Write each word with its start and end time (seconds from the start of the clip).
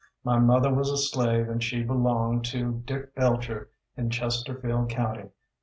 My 0.23 0.39
mother 0.39 0.73
was 0.73 0.89
a 0.89 0.97
slave 0.97 1.47
and 1.47 1.63
she 1.63 1.83
belonged 1.83 2.43
to 2.45 2.81
Dick 2.87 3.13
Belcher 3.13 3.69
in 3.95 4.09
Chesterfield 4.09 4.89
County. 4.89 5.29